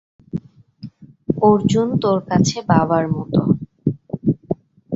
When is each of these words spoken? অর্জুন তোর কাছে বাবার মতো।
অর্জুন 1.41 1.87
তোর 2.01 2.19
কাছে 2.29 2.57
বাবার 2.69 3.05
মতো। 3.15 3.41